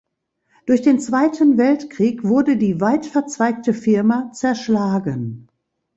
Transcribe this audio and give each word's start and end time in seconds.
Durch 0.65 0.81
den 0.81 0.99
Zweiten 0.99 1.59
Weltkrieg 1.59 2.23
wurde 2.23 2.57
die 2.57 2.81
weitverzweigte 2.81 3.75
Firma 3.75 4.31
zerschlagen. 4.33 5.47